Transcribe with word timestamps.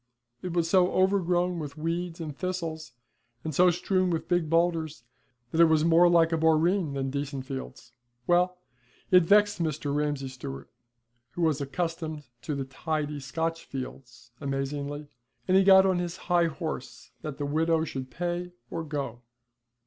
It 0.41 0.53
was 0.53 0.67
so 0.67 0.91
overgrown 0.95 1.59
with 1.59 1.77
weeds 1.77 2.19
and 2.19 2.35
thistles, 2.35 2.93
and 3.43 3.53
so 3.53 3.69
strewn 3.69 4.09
with 4.09 4.27
big 4.27 4.49
boulders, 4.49 5.03
that 5.51 5.61
it 5.61 5.65
was 5.65 5.85
more 5.85 6.09
like 6.09 6.31
a 6.31 6.39
boreen 6.39 6.93
than 6.93 7.11
decent 7.11 7.45
fields. 7.45 7.91
Well, 8.25 8.57
it 9.11 9.21
vexed 9.25 9.61
Mr. 9.61 9.93
Ramsay 9.95 10.29
Stewart, 10.29 10.71
who 11.33 11.43
was 11.43 11.61
accustomed 11.61 12.23
to 12.41 12.55
the 12.55 12.65
tidy 12.65 13.19
Scotch 13.19 13.65
fields, 13.65 14.31
amazingly, 14.41 15.05
and 15.47 15.55
he 15.55 15.63
got 15.63 15.85
on 15.85 15.99
his 15.99 16.17
high 16.17 16.47
horse 16.47 17.11
that 17.21 17.37
the 17.37 17.45
widow 17.45 17.83
should 17.83 18.09
pay 18.09 18.53
or 18.71 18.83
go. 18.83 19.21